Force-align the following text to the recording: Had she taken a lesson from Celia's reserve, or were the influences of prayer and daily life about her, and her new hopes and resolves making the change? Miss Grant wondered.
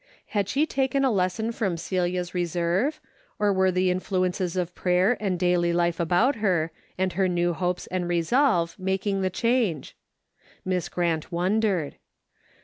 Had 0.29 0.49
she 0.49 0.65
taken 0.65 1.05
a 1.05 1.11
lesson 1.11 1.51
from 1.51 1.77
Celia's 1.77 2.33
reserve, 2.33 2.99
or 3.37 3.53
were 3.53 3.69
the 3.69 3.91
influences 3.91 4.57
of 4.57 4.73
prayer 4.73 5.15
and 5.19 5.37
daily 5.37 5.71
life 5.71 5.99
about 5.99 6.37
her, 6.37 6.71
and 6.97 7.13
her 7.13 7.27
new 7.27 7.53
hopes 7.53 7.85
and 7.85 8.07
resolves 8.09 8.79
making 8.79 9.21
the 9.21 9.29
change? 9.29 9.95
Miss 10.65 10.89
Grant 10.89 11.31
wondered. 11.31 11.97